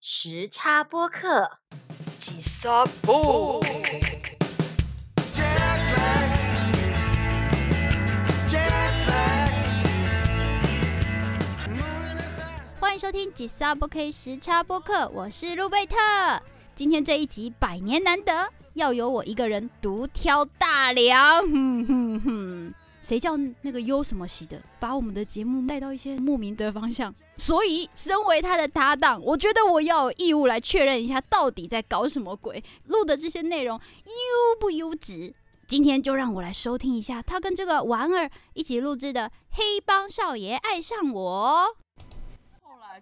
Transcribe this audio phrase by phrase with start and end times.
[0.00, 1.50] 时差播客，
[2.20, 3.60] 几沙布。
[12.78, 15.96] 欢迎收听《吉萨播 K 时差播客》，我是路贝特。
[16.76, 21.40] 今天这一集百年难得，要由我一个人独挑大梁。
[21.40, 22.74] 哼哼哼，
[23.08, 27.14] 谁叫那个优什么喜的，把我们的节目带到一些莫名的方向？
[27.38, 35.32] 所以，身为他的搭档，我觉得我要有义务来确认一下，到底在搞什么鬼，录的这些内容优不优质？
[35.66, 39.22] 今天就让我来收听一下他跟这个玩儿一起录制的
[39.52, 41.64] 《黑帮少爷爱上我》。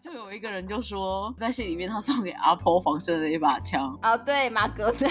[0.02, 5.10] 就有一个人就说，在戏里面他送给阿婆防身的一把枪，哦，对，马格南，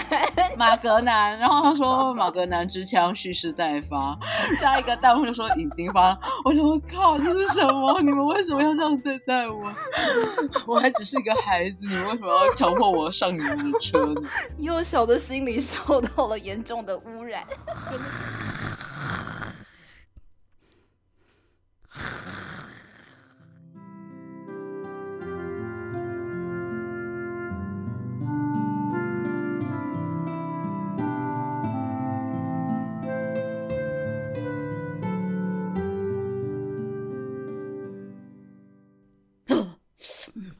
[0.57, 4.17] 马格南，然后他说马格南之枪蓄势待发，
[4.59, 7.99] 下一个弹幕就说已经发，我说靠，这是什么？
[8.01, 9.73] 你们为什么要这样对待我？
[10.67, 14.21] 我还只是一个孩子，你们为什么要强迫我上你们的车呢？
[14.59, 17.43] 幼小的心灵受到了严重的污染。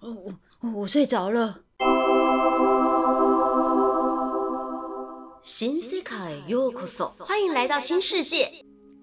[0.04, 1.60] 我我我睡着了。
[5.42, 6.14] 新世界
[6.46, 8.50] ようこそ，欢迎来到新世界。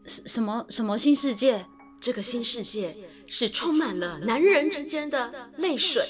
[0.05, 1.65] 什什么什么新世界？
[1.99, 6.05] 这个新世界是充满了男人之间的泪水、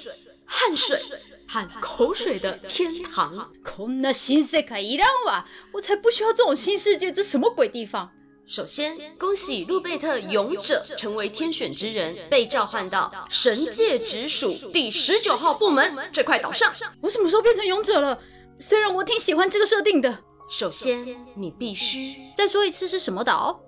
[0.45, 0.99] 汗水
[1.47, 3.49] 和口水的天堂。
[3.63, 5.45] こんな新世界いらんわ！
[5.71, 8.11] 我才不需要这种新世界，这什么鬼地方？
[8.52, 16.70] 首先，恭喜路贝特勇者成为天选之人，被召唤到神界直属第十九号部门这块岛上。
[17.00, 18.20] 我什么时候变成勇者了？
[18.60, 20.24] 虽然我挺喜欢这个设定的。
[20.50, 23.62] 首先，你必须再说一次是什么岛？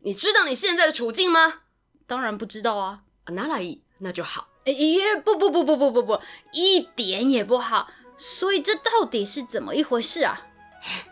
[0.00, 1.62] 你知道你现在的处境吗？
[2.06, 3.04] 当然不知道啊。
[3.28, 4.48] 拿来，那就好。
[4.66, 6.20] 咦，不不不不不不不，
[6.52, 7.88] 一点也不好。
[8.18, 10.48] 所以这到底是怎么一回事啊？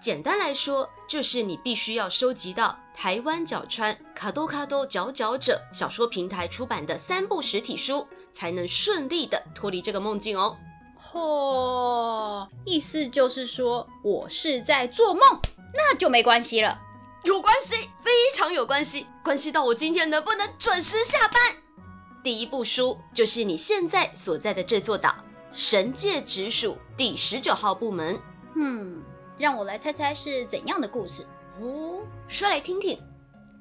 [0.00, 10.56] 简单来说，就是你必须要收集到台湾角川卡多卡多佼佼者小说平台出版的三部实体书，才能顺利的脱离这个梦境哦。
[11.12, 15.22] 嚯，意思就是说我是在做梦，
[15.74, 16.80] 那就没关系了。
[17.24, 21.56] 有关系，非常有关系，关系到我今天能不能准时下班。
[22.22, 25.14] 第一部书就是你现在所在的这座岛
[25.52, 28.18] 神界直属第十九号部门。
[28.56, 29.02] 嗯，
[29.40, 31.24] 让我来猜猜是怎样的故事
[31.58, 32.98] 哦，说来听听。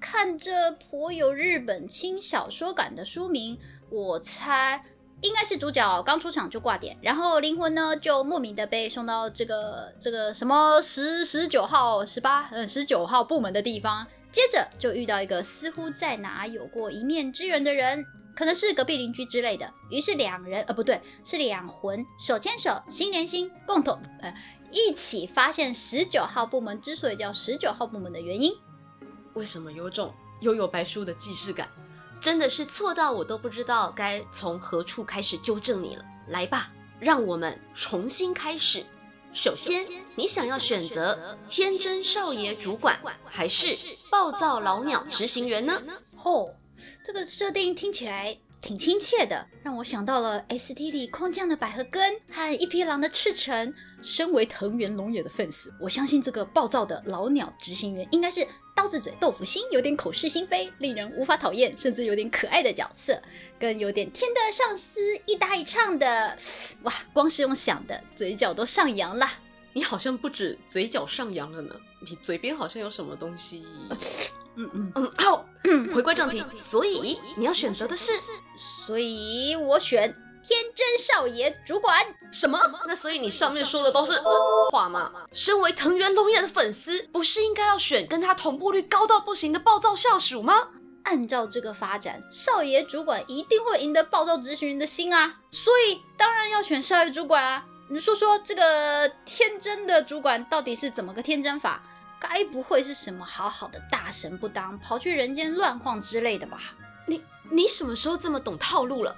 [0.01, 3.57] 看这颇有日本轻小说感的书名，
[3.89, 4.83] 我猜
[5.21, 19.69] 应该是主角刚出场就挂点，然后灵魂呢就莫名的被送到这个这个什么十十九号、十八呃十九号部门的地方，接着就遇到一个似乎在哪有过一面之缘的人，可能是隔壁邻居之类的。
[19.89, 24.33] 于是两人呃不对，是两魂手牵手心连心，共同呃
[24.71, 28.53] 一起发现十九号部门之所以叫十九号部门的原因。
[29.33, 31.69] 为什么有种悠悠白书的既视感？
[32.21, 36.03] 真的是错到我都不知道该从何处开始纠正你了。
[36.27, 38.85] 来吧，让我们重新开始。
[39.31, 39.85] 首先，
[40.15, 43.75] 你想要选择天真少爷主管，还是
[44.11, 45.81] 暴躁老鸟执行员呢？
[46.23, 46.53] 哦，
[47.05, 53.73] 这个设定听起来挺亲切的，让我想到了 ST 里空降的百合根和一匹狼的赤诚。
[54.01, 63.21] 身为藤原龙也的粉丝，我相信这个暴躁的老鸟执行员应该是刀子嘴豆腐心，有点口是心非，令人无法讨厌，甚至有点可爱的角色，
[63.59, 66.37] 跟有点天的上司一搭一唱的，
[66.83, 69.33] 哇，光是用想的嘴角都上扬啦。
[69.73, 73.65] 你好像不止嘴角上扬了呢，你嘴边好像有什么东西。
[74.55, 75.45] 嗯嗯嗯，好，
[75.93, 78.13] 回归正题，所以你要选择的是，
[78.57, 80.15] 所以我选。
[80.43, 82.59] 天真少爷主管什么？
[82.87, 84.19] 那所以你上面说的都是
[84.71, 85.11] 话吗？
[85.31, 90.69] 身为藤原龙也的粉丝，不是应该要选跟他同步率高到不行的暴躁下属吗？
[91.03, 95.39] 按照这个发展，少爷主管一定会赢得暴躁执行员的心啊！
[95.49, 97.65] 所以当然要选少爷主管啊！
[97.89, 101.81] 你说说这个天真的主管到底是怎么个天真法？
[102.19, 106.59] 该不会是什么好好的大神不当，跑去人间乱晃之类的吧？
[107.07, 109.15] 你你什么时候这么懂套路了？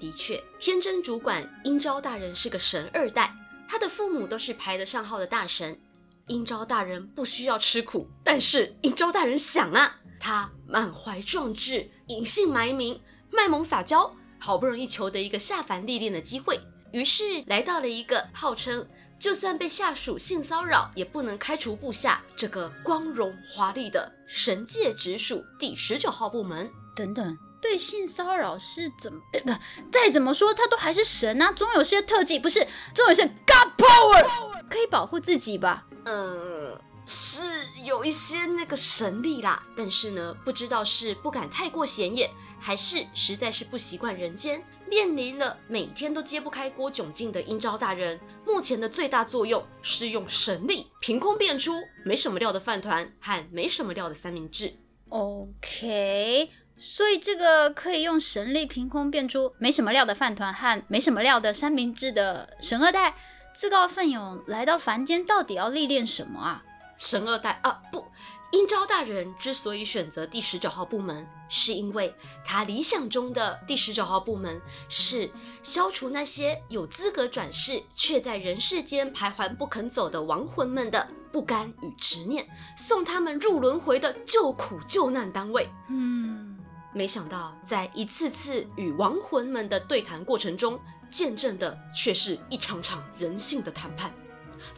[0.00, 3.32] 的确，天真主管英昭大人是个神二代，
[3.68, 5.78] 他的父母都是排得上号的大神。
[6.28, 13.00] 英昭大人不需要吃苦，但是英昭大人想啊，他满怀壮志，隐姓埋名，
[13.30, 16.58] 卖萌撒娇，好不容易求得一个下凡历练的机会，
[16.92, 18.86] 于是来到了一个号称
[19.18, 26.70] 就算被下属性骚扰也不能开除部下这个光荣华丽的神界直属第十九号部门。
[26.94, 29.20] 等等，被性骚扰是怎么？
[29.32, 29.50] 呃不，
[29.92, 35.86] 再怎么说他都还是神啊，总有些特技，不是，总有些 God power 可以保护自己吧？
[36.04, 37.42] 嗯，是
[37.84, 48.18] 有一些那个神力啦，但是呢，不知道是不敢太过显眼，还是实在是不习惯人间，面临了每天都揭不开锅窘境的阴招大人。
[48.46, 51.72] 目前的最大作用是用神力凭空变出
[52.04, 54.74] 没什么料的饭团和没什么料的三明治。
[55.10, 63.14] OK，所以这个可以用神力凭空变出没什么料的饭团和没什么料的三明治的神二代，
[63.54, 66.62] 自告奋勇来到凡间，到底要历练什么啊？
[66.96, 68.06] 神二代啊，不，
[68.52, 72.14] 英招大人之所以选择第十九号部门，是因为
[72.46, 75.30] 他理想中的第十九号部门是
[75.62, 85.68] 消除那些有资格转世却在人世间徘徊不肯走的亡魂们的不甘与执念，送他们入轮回的救苦救难单位。
[85.88, 86.39] 嗯，
[86.92, 90.78] 没想到，在一次次与亡魂们的对谈过程中，
[91.10, 94.12] 见证的却是一场场人性的谈判。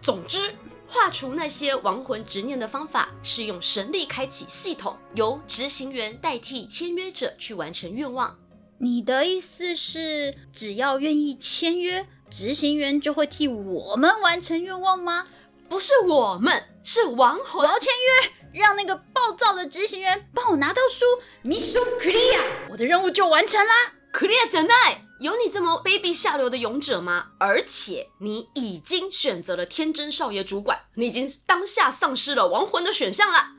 [0.01, 0.55] 总之，
[0.87, 8.39] 画除那些亡魂执念的方法是用神力开启系统，由执行员代替签约者去完成愿望。
[8.79, 15.27] 你的意思是，只要愿意签约，执行员就会替我们完成愿望吗？
[15.69, 17.65] 不是我们，是亡魂我。
[17.65, 21.05] 要签约，让那个暴躁的执行员帮我拿到书
[21.49, 23.95] ，Mission Clear，我的任务就完成啦。
[24.13, 27.29] Clear 真奈，有你这么卑鄙下流的勇者吗？
[27.39, 33.53] 而且你已经选择了天真少爷主管，你已经当下丧失了亡魂的选项了。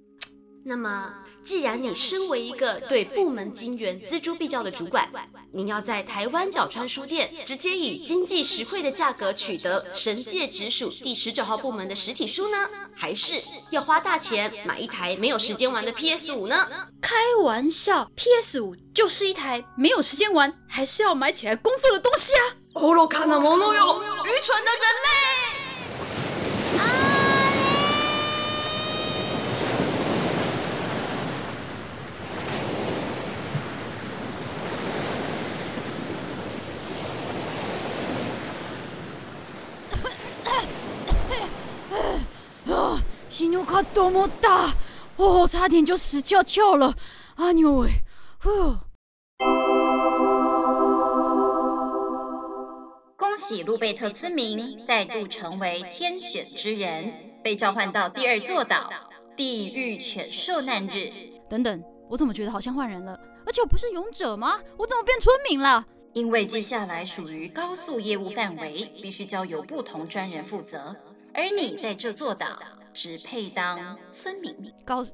[0.65, 5.08] 那么，既然你身为一个对部门金源锱铢必较的主管，
[5.52, 13.40] 您要在台湾角川书店直接以经济实惠的价格取得神界直属第十九号部门的实体书呢，还是
[13.70, 16.68] 要花大钱买一台没有时间玩的 PS 五呢？
[17.00, 22.40] 开玩笑，PS 五就是一台没有时间玩，还是要买起来功夫的东西啊！
[22.74, 25.41] 愚かなものよ，愚蠢的人类！
[43.33, 44.75] 啊，心牛卡多么大，
[45.17, 46.95] 哦，差点就死翘翘了，
[47.33, 47.89] 啊牛喂，
[48.39, 48.75] 呼。
[53.17, 57.11] 恭喜路贝特村民再度成为天选之人，
[57.43, 58.87] 被召唤到第二座岛——
[59.35, 61.11] 地狱犬受难日。
[61.49, 63.19] 等等，我怎么觉得好像换人了？
[63.47, 64.59] 而且我不是勇者吗？
[64.77, 65.83] 我怎么变村民了？
[66.13, 70.95] 因为接下来属于高速业务范围，必须交由不同专人负责，
[71.33, 72.59] 而你在这座岛
[72.93, 74.73] 只配当村民。
[74.85, 75.05] 高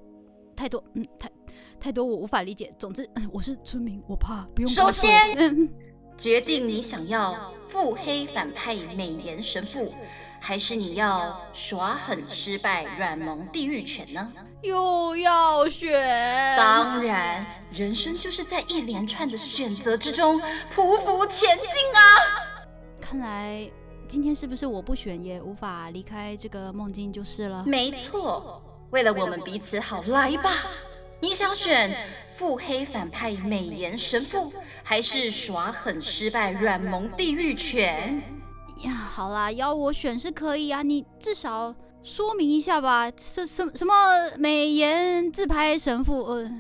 [0.55, 1.31] 太多，嗯，太
[1.79, 2.71] 太多，我无法理解。
[2.77, 4.69] 总之，嗯我是村民，我怕不用。
[4.69, 5.69] 首先嗯，嗯
[6.17, 9.93] 决定你想要腹黑反派美颜神父，
[10.41, 14.33] 还是你要耍狠失败软萌地狱犬呢？
[14.61, 20.37] 又要选，当然，人生就是在一连串的选择之中
[20.75, 22.03] 匍匐前进啊！
[22.99, 23.71] 看来
[24.09, 27.63] 今天是不是我不选也无法离开这个梦境就是了？
[27.67, 30.51] 没错，为了我们彼此好，来吧！
[31.21, 31.95] 你想选
[32.35, 34.51] 腹黑反派美颜神父，
[34.81, 38.19] 还是耍狠失败软萌地狱犬？
[38.83, 43.11] 呀，好啦，要我选是可以啊，你至少说明一下吧。
[43.15, 43.93] 什什什么
[44.37, 46.51] 美颜自拍神父，呃，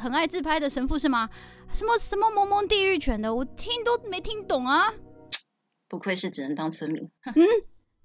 [0.00, 1.28] 很爱自拍的神父是吗？
[1.74, 4.90] 什么什么萌萌地狱犬的，我听都没听懂啊！
[5.94, 7.08] 不愧是只能当村民。
[7.36, 7.46] 嗯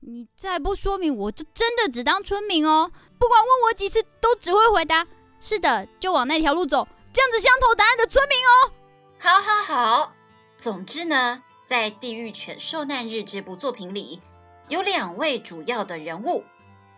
[0.02, 2.92] 你再不说明，我就真的只当村民哦。
[3.18, 5.08] 不管问我几次，都只会回答
[5.40, 6.88] 是的，就往那条路走。
[7.12, 8.72] 这样子相投答案的村民哦。
[9.18, 10.14] 好好好，
[10.58, 14.22] 总之呢，在《地狱犬受难日》这部作品里，
[14.68, 16.46] 有两位主要的人物，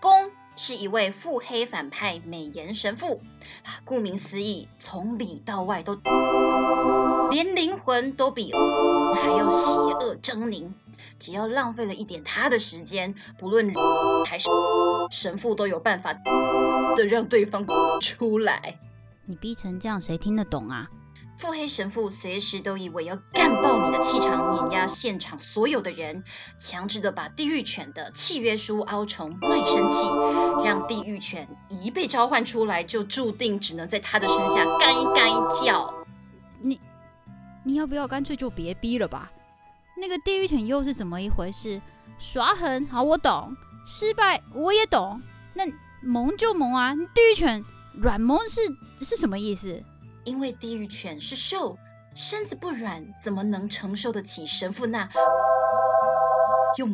[0.02, 3.22] 公是一位腹黑反派美颜神父，
[3.64, 5.96] 啊，顾名思义，从里到外都
[7.32, 8.52] 连灵魂都比
[9.16, 10.70] 还要邪恶狰狞。
[11.18, 13.72] 只要浪费了一点他的时间，不论
[14.26, 14.50] 还是
[15.12, 16.14] 神父都有办法
[16.96, 17.66] 的让对方
[18.02, 18.78] 出来。
[19.26, 20.90] 你逼成这样，谁听得懂啊？
[21.38, 26.24] 腹黑神父随时都以为要干爆你的气场，碾压现场所有的人，
[26.58, 30.08] 强制的把地狱犬的契约书凹成卖身契，
[30.64, 35.94] 让地狱犬一被召唤出来，就注定只能在他的身下干一干一叫。
[36.60, 36.80] 你
[37.66, 39.32] 要不要干脆就别逼了吧？
[39.98, 41.82] 那个地狱犬又是怎么一回事？
[42.18, 45.22] 耍狠好我懂，失败我也懂。
[45.54, 45.64] 那
[46.02, 47.64] 萌就萌啊，地狱犬
[47.94, 48.62] 软萌是
[49.00, 49.84] 是什么意思？
[50.24, 51.78] 因为地狱犬是兽，
[52.16, 55.10] 身子不软，怎么能承受得起神父那
[56.78, 56.92] 用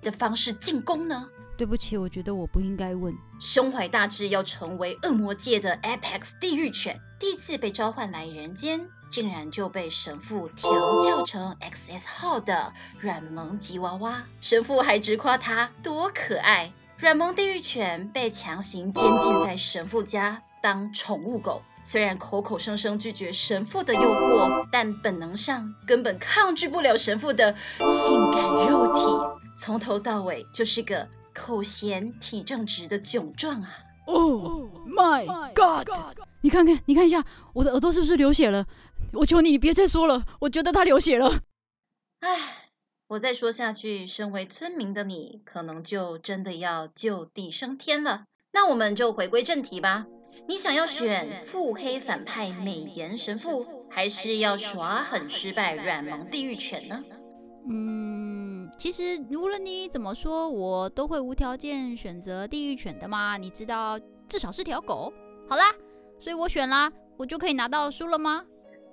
[0.00, 1.28] 的方式进攻呢？
[1.56, 3.14] 对不起，我觉得我不应该问。
[3.38, 14.24] 胸怀大志要成为恶魔界的 Apex 地狱犬，第一次被召唤来人间，竟然就被神父调教成 XS 号的软萌吉娃娃。
[14.40, 16.72] 神父还直夸它多可爱。
[16.96, 27.54] 软萌地狱犬被强行监禁在神父家当宠物狗，虽然口口声声拒绝神父的诱惑，但本能上根本抗拒不了神父的
[27.86, 29.00] 性感肉体，
[29.60, 33.68] 从头到尾就是个口嫌体正直的囧状啊
[34.06, 35.88] ！Oh my God！
[36.40, 38.64] 你看看，你看一下，我的耳朵是不是流血了？
[39.14, 41.40] 我求你，你别再说了，我觉得他流血了。
[42.20, 42.70] 唉，
[43.08, 48.24] 我再说下去，身为村民的你，可能就真的要就地升天了。
[48.52, 50.06] 那我们就回归正题吧。
[50.48, 57.04] 你想要选腹黑反派美颜神父，还是要耍狠失败软萌地狱犬呢？
[57.70, 63.36] 嗯，其实无论你怎么说，我都会无条件选择地狱犬的嘛。
[63.36, 65.12] 你知道，至少是条狗。
[65.48, 65.72] 好啦，
[66.18, 68.44] 所以我选啦，我就可以拿到书了吗？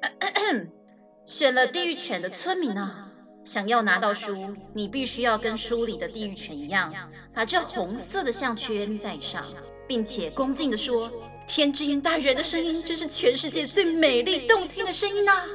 [1.25, 3.07] 选了地狱犬的村民啊，
[3.43, 6.93] 想要拿到书，你必须要跟书里的地狱犬一样，
[7.33, 9.45] 把这红色的项圈戴上，
[9.87, 11.11] 并且恭敬地说
[11.47, 15.45] ：“天之音大人的声音真是全世界最美丽动听的声音呐、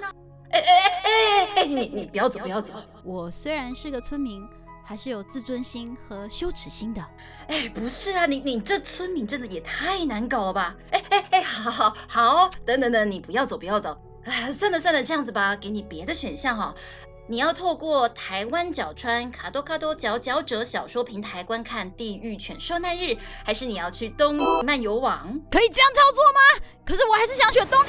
[0.51, 2.75] 哎哎哎哎哎，你你不要走，不要走！
[3.05, 4.47] 我虽然是个村民，
[4.85, 7.05] 还是有自尊心和羞耻心的。
[7.49, 10.77] 哎，不是啊，你你这村民真的也太难搞了吧？
[10.93, 13.99] 哎哎哎，好好好好，等等等，你不要走，不要走。
[14.25, 16.75] 哎，算了算了，这样子吧，给你别的选项哈、
[17.27, 23.01] 你要透过台湾角川卡多卡多佼佼者小说平台观看《地狱犬受难日》，
[23.45, 25.41] 还是你要去东漫游网？
[25.51, 26.65] 可以这样操作吗？
[26.87, 27.85] 可是我还是想选东。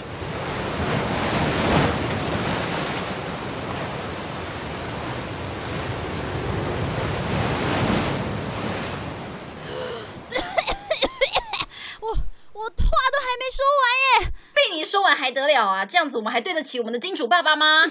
[12.01, 12.09] 我
[12.53, 14.31] 我话都还没说完耶！
[14.53, 15.85] 被你说完还得了啊？
[15.85, 17.85] 这样子我们还对得起我们的金主爸爸吗？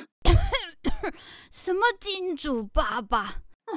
[1.50, 3.36] 什么金主爸爸？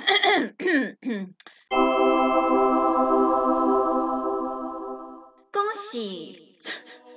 [5.52, 6.58] 恭喜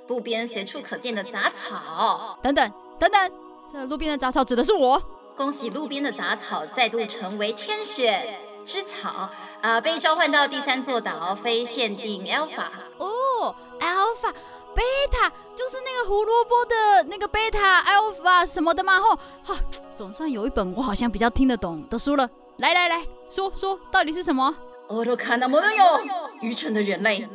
[0.07, 2.39] 路边随处可见的杂草。
[2.43, 3.31] 等等等等，
[3.71, 5.01] 这路边的杂草指的是我。
[5.35, 9.31] 恭喜路边的杂草再度成为天选之草，
[9.61, 12.67] 啊、被召唤到第三座岛非限定 Alpha。
[12.97, 14.33] 哦，alpha、
[14.74, 19.00] beta 就是那个胡萝卜的那个 beta、alpha 什么的嘛。
[19.00, 19.58] 吼，哈，
[19.94, 22.28] 总算有一本我好像比较听得懂的书了。
[22.58, 24.54] 来来来说说，到底是什么？
[24.88, 27.26] 愚かなものよ，愚蠢的人类。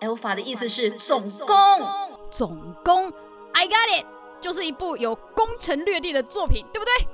[0.00, 1.56] Alpha 的意思是总攻。
[2.30, 3.12] 总攻，
[3.52, 4.06] I got it，
[4.40, 7.08] 就是一部有攻城略地的作品，对不对？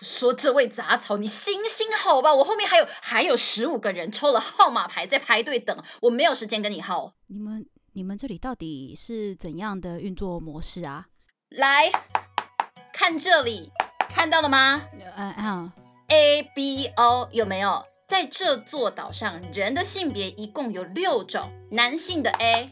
[0.00, 7.12] 说这位杂草，你行行好吧，我后面还有还有十五个人抽了号码牌在排队等，我没有时间跟你耗。
[7.26, 7.66] 你们
[7.97, 11.07] 你们这里到底是怎样的运作模式啊？
[11.47, 11.89] 来
[12.91, 13.71] 看这里，
[14.09, 14.81] 看到了吗
[15.15, 15.73] 呃啊
[16.09, 17.85] ，？A B O 有没有？
[18.05, 22.69] 在这座岛上，人的性别一共有六种：男性的 A、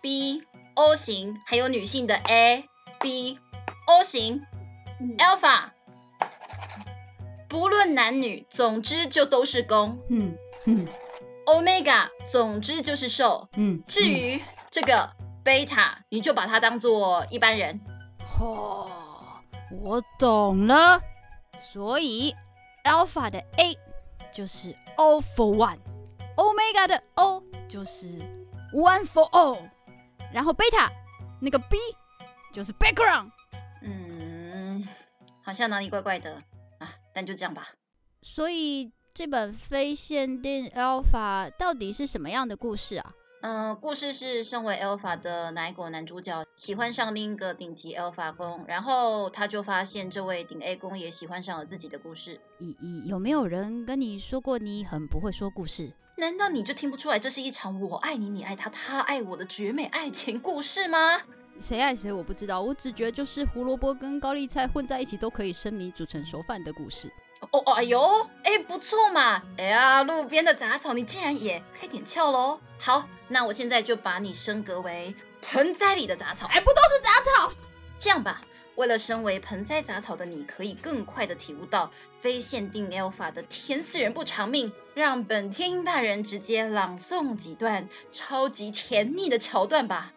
[0.00, 2.64] B、O 型，还有女性的 A、
[2.98, 3.38] B、
[3.88, 4.40] O 型。
[5.18, 5.68] Alpha，
[7.46, 9.98] 不论男女，总之就都是公。
[10.08, 10.86] 嗯嗯
[11.44, 13.50] Omega，总之就是受。
[13.56, 13.82] 嗯。
[13.86, 14.40] 至于
[14.72, 15.14] 这个
[15.44, 17.78] 贝塔，你就把它当做一般人。
[18.40, 18.90] 哦，
[19.70, 20.98] 我懂了。
[21.58, 22.34] 所以
[22.84, 23.76] alpha 的 A
[24.32, 28.18] 就是 all for one，omega 的 O 就是
[28.72, 29.58] one for all，
[30.32, 30.88] 然后 beta
[31.42, 31.76] 那个 B
[32.50, 33.30] 就是 background。
[33.82, 34.88] 嗯，
[35.42, 36.42] 好像哪里怪怪的
[36.78, 37.68] 啊，但就这样吧。
[38.22, 43.12] 所以这本非限定 alpha 到底是什么样的故事啊？
[43.42, 52.40] 嗯，故事是身为 Alpha 的奶狗男主角喜欢上另一个顶级 Alpha 公，然后他就发现这位顶 A 公也喜欢上了自己的故事。
[52.60, 55.92] 咦咦有没有人跟你说过你很不会说故事？
[56.16, 61.20] 难道你就听不出来这是一场我爱你，你爱他，他爱我的绝美爱情故事吗？
[61.58, 67.12] 谁爱谁我不知道，我只觉得就是胡萝卜跟高丽菜混在一起都可以生米煮成熟饭的故事。
[67.50, 69.42] 哦哦，哎呦，哎，不错嘛！
[69.58, 72.58] 哎呀，路边的杂草，你竟然也开点窍喽！
[72.78, 76.46] 好，那我现在就把你升格为盆栽里的杂草。
[76.46, 77.52] 哎，不都是杂草？
[77.98, 78.40] 这样吧，
[78.76, 90.12] 为了身为盆栽杂草的你可以更快的体悟到非限定 Alpha 的天赐人不偿命，让本天鹰大人直接朗诵几段超级甜腻的桥段吧。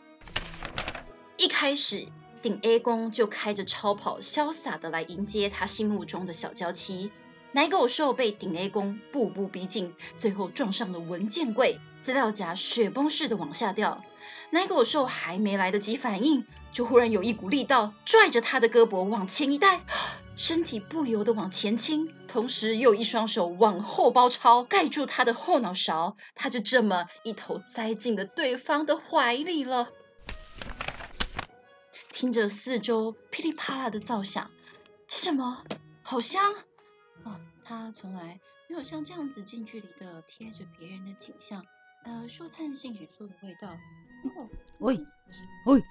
[1.38, 2.08] 一开始，
[2.46, 7.12] 顶 A 公就开着超跑，潇洒的来迎接他心目中的小娇妻。
[7.54, 14.04] 奶狗兽被顶 A 公步步逼近，最后撞上了文件柜，资料夹雪崩似的往下掉。
[14.52, 19.82] 奶狗兽还没来得及反应，就忽然有一股力道拽着他的胳膊往前一带，
[20.36, 29.90] 身体不由得往前倾，同时又一双手往后包抄，盖住他的后脑勺，他就这么一头栽进了对方的怀里了。
[32.16, 34.50] 听着四周噼里啪啦的噪响，
[35.06, 35.62] 这什么？
[36.02, 36.54] 好香
[37.26, 37.38] 哦！
[37.66, 41.62] 他从来没有像这样子近距离的贴着别人的景象，
[42.06, 43.68] 呃，嗅探性许做的味道。
[43.68, 44.48] 哦，
[44.80, 44.98] 喂
[45.66, 45.84] 喂，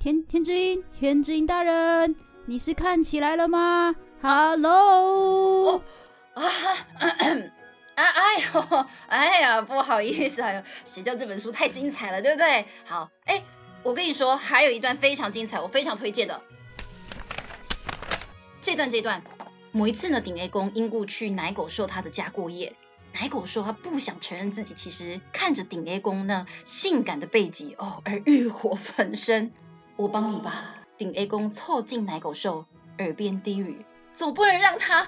[0.00, 5.78] 天天之音，天之音大人，你是看起来了吗？Hello，
[6.34, 6.42] 啊
[6.98, 7.08] 啊！
[7.94, 12.66] 哎呦，哎呀，不好意思，哎呦，谁叫这本书太精彩了，对不对？
[12.84, 13.40] 好，哎，
[13.84, 16.40] 我跟你说，还有一段非常精彩，我非常推荐的。
[18.58, 19.22] 这段这段，
[19.72, 22.74] 某一次呢，顶 A 公因故去奶狗兽他的家过夜。
[23.12, 29.52] 奶狗说他不想承认自己其实看着顶 A 公那性感的背脊哦而欲火焚身。
[29.96, 32.64] 我帮你吧，顶 A 公凑近奶狗兽
[32.98, 35.06] 耳边低语，总不能让他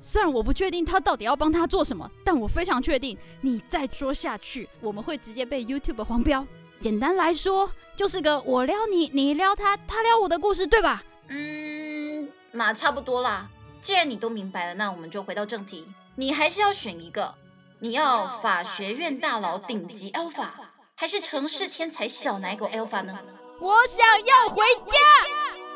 [0.00, 6.44] 虽然我不确定他到底要帮他做什么，但我非常确定，你再说下去，我们会直接被 YouTube 黄标。
[6.80, 11.02] 简单来说，就是个我撩你，你撩他，他撩我的故事，对吧？
[11.28, 13.48] 嗯，嘛差不多啦。
[13.82, 15.86] 既然你都明白了，那我们就回到正题。
[16.16, 17.34] 你还是要选一个，
[17.80, 20.48] 你要法学院大佬顶级 Alpha，
[20.94, 23.18] 还是城市天才小奶狗 Alpha 呢？
[23.60, 24.98] 我想要回家。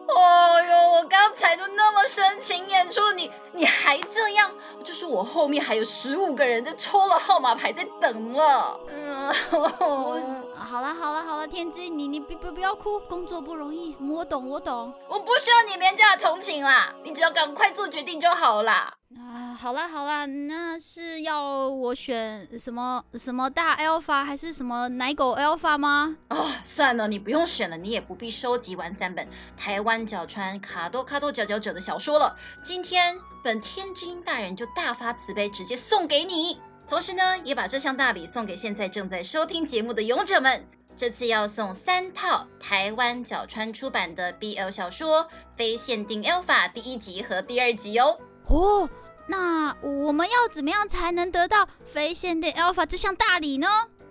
[0.08, 4.50] 哦哟，我刚才都那么深情演出，你你还这样？
[4.82, 8.80] 就是我后面还有十五个人在抽了号码牌在等了。
[8.88, 10.39] 嗯， 我
[10.70, 14.94] 好了好了好了，天之，你你不不不要哭，工作不容易，我懂我懂。
[15.08, 18.94] 我不需要你廉价的同情啦，你只要赶快做决定就好啦。
[19.18, 26.16] 啊，好啦好啦，那是要我选什么什么大 Alpha 还是什么奶狗 Alpha 吗？
[26.28, 32.36] 哦，算了，你不用选了，你也不必收集完三本台湾角川卡多卡多佼佼者的小说了。
[32.62, 36.60] 今天本天之音大人就大发慈悲，直接送给你。
[36.90, 40.66] 同时呢，也把这项大礼送给现在正在收听节目的勇者们。
[40.96, 45.24] 这次要送三套台湾角川出版的 BL 小说
[45.54, 48.18] 《非限定 Alpha》第一集和第二集哦。
[48.48, 48.90] 哦，
[49.28, 53.68] 那我们要怎么样才能得到非限定 Alpha 这项大礼呢？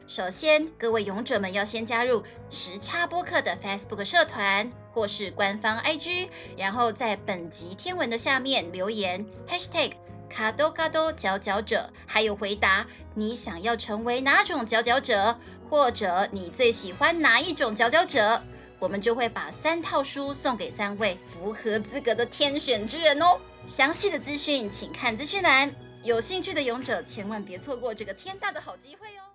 [0.07, 9.91] 首先，各位勇者们要先加入时差播客的 Facebook 社团或是官方 IG，然后在本集天文的下面留言 Hashtag
[10.29, 15.37] 卡多卡多佼佼者，还有回答你想要成为哪种佼佼者，
[15.69, 18.41] 或者你最喜欢哪一种佼佼者，
[18.77, 23.37] 我们就会把三套书送给三位符合资格的天选之人哦。
[23.67, 25.69] 详细的资讯请看资讯栏，
[26.03, 29.28] 有兴趣的勇者千万别错过这个天大的好机会哦。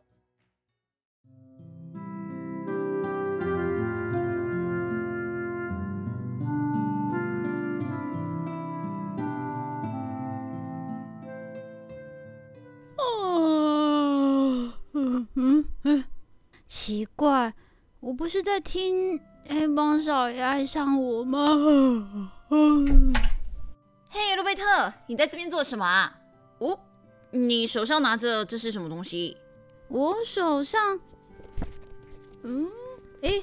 [16.95, 17.53] 奇怪，
[17.99, 21.41] 我不是在听黑帮少爷爱上我吗？
[22.51, 23.13] 嗯
[24.09, 26.17] 嘿，路贝特，你在这边做什么啊？
[26.59, 26.79] 哦，
[27.33, 29.37] 你手上拿着这是什么东西？
[29.89, 31.01] 我手上，
[32.45, 32.71] 嗯，
[33.23, 33.43] 诶，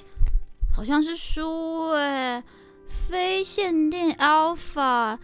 [0.73, 2.41] 好像是书诶，
[2.87, 5.17] 非限定 Alpha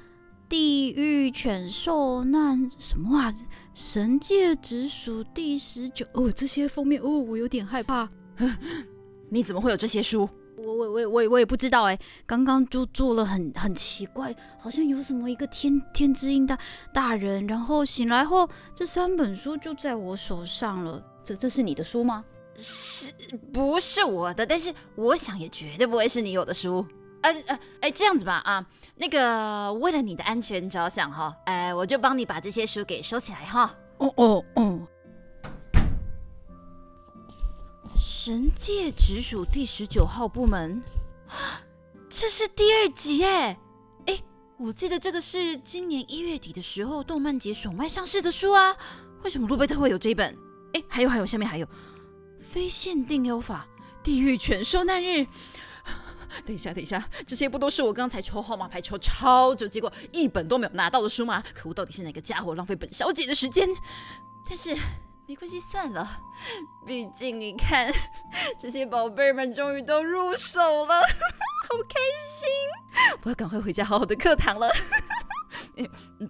[0.50, 3.34] 地狱犬受难什么啊？
[3.74, 8.10] 神界直属第十九哦，这些封面哦，我有点害怕。
[9.30, 10.28] 你怎么会有这些书？
[10.58, 16.58] 我我我我我也不知道哎，刚刚就做了很很奇怪，好像有什么一个天天之音大
[16.94, 21.04] 大人，然后醒来后这三本书就在我手上了。
[21.24, 22.24] 这这是你的书吗？
[22.56, 23.14] 是
[23.54, 24.46] 不是我的？
[24.46, 26.86] 但是我想也绝对不会是你有的书。
[27.22, 28.66] 呃呃，哎，这样子吧，啊，
[28.98, 33.76] 那个为了你的安全着想哈，哎，我就帮你把这些书给收起来哈。
[34.00, 34.88] 哦哦哦，
[37.96, 40.82] 神界直属第十九号部门，
[42.10, 43.58] 这是第二集哎
[44.08, 44.24] 哎，
[44.58, 48.76] 我记得这个是今年一月底的时候动漫节首卖上市的书啊，
[49.24, 50.36] 为什么路贝特会有这一本？
[50.74, 51.68] 哎，还有还有，下面还有
[52.40, 53.68] 非限定优法
[54.04, 55.26] 地狱犬受难日，
[56.46, 61.44] 等一下，等一下，这些不都是我刚才抽号码牌抽超久，结果一本都没有拿到的书吗？
[61.54, 63.68] 可恶，到底是哪个家伙浪费本小姐的时间？
[64.48, 64.76] 但是
[65.28, 66.22] 没关系，算了，
[66.86, 67.92] 毕竟你看，
[68.60, 72.48] 这些宝贝们终于都入手了，好开心！
[73.24, 74.70] 我要赶快回家好好的课堂了。
[75.76, 76.30] 嗯嗯，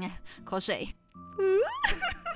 [0.00, 0.94] 哎，口水。
[1.38, 1.44] 路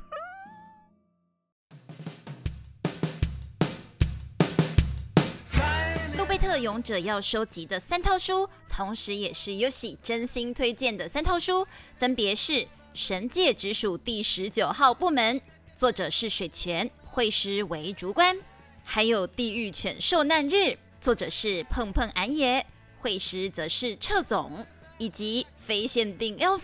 [6.36, 12.52] 特勇者要收集的三套书，同时也是 y o s i 真心推荐的三套书，分别是
[12.92, 15.40] 《神界直属第十九号部门》，
[15.76, 18.36] 作者是水泉，绘师为竹关；
[18.84, 20.54] 还有《地狱犬受难日》，
[21.00, 22.66] 作者是碰碰俺也，
[22.98, 24.66] 绘师则是彻总，
[24.98, 26.60] 以及《非限定 Alpha》，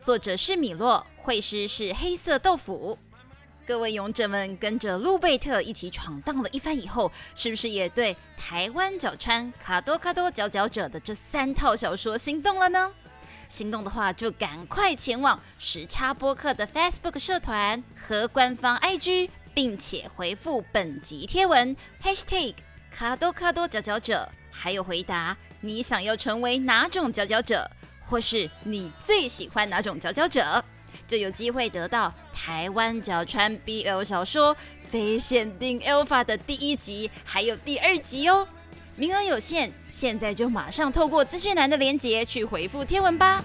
[0.00, 2.98] 作者是米洛，绘师是黑色豆腐。
[3.64, 12.92] 各位勇者们跟着路贝特一起闯荡了一番以后，是不是也对台湾角川卡多卡多佼佼者的这三套小说心动了呢？
[13.48, 22.54] 心动的话，就赶快前往时差播客的 Facebook 社团和官方 IG，并且回复本集贴文 Hashtag
[22.90, 27.70] 卡多卡多佼佼者，还有回答你想要成为哪种佼佼者，
[28.00, 30.64] 或是你最喜欢哪种佼佼者。
[31.12, 34.56] 就有机会得到台湾角川 BL 小说
[34.88, 38.48] 《非限定 Alpha》的第一集，还有第二集哦。
[38.96, 43.44] 名额有限，现在就马上透过资讯栏的链接去回复天文吧。